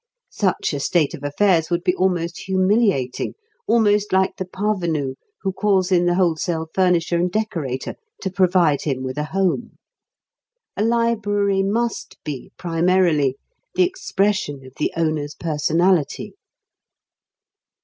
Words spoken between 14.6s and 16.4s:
of the owner's personality.